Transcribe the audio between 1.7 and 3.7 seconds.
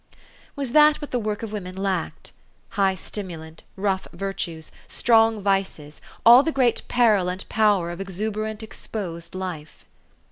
lacked? high stimulant,